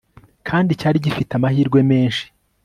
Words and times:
kandi 0.47 0.77
cyari 0.79 0.97
gifite 1.05 1.31
amahirwe 1.35 1.79
menshi 1.91 2.25